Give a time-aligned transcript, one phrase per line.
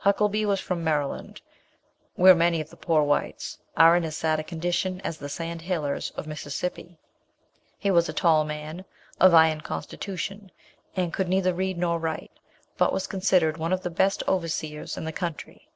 [0.00, 1.40] Huckelby was from Maryland,
[2.14, 5.62] where many of the poor whites are in as sad a condition as the Sand
[5.62, 6.98] Hillers of Mississippi.
[7.78, 8.84] He was a tall man,
[9.18, 10.52] of iron constitution,
[10.94, 12.32] and could neither read nor write,
[12.76, 15.70] but was considered one of the best overseers in the country.